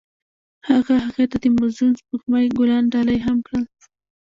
هغه 0.69 0.95
هغې 1.05 1.25
ته 1.31 1.37
د 1.43 1.45
موزون 1.57 1.91
سپوږمۍ 1.99 2.45
ګلان 2.57 2.83
ډالۍ 2.93 3.17
هم 3.25 3.37
کړل. 3.45 3.63